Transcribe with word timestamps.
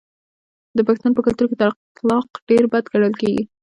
د 0.77 0.79
پښتنو 0.87 1.15
په 1.17 1.21
کلتور 1.27 1.45
کې 1.49 1.57
طلاق 1.99 2.27
ډیر 2.49 2.63
بد 2.71 2.83
ګڼل 2.93 3.13
کیږي. 3.21 3.43